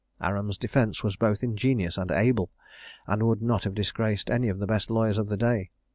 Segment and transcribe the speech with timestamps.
[0.19, 2.49] Aram's defence was both ingenious and able,
[3.05, 5.69] and would not have disgraced any of the best lawyers of the day.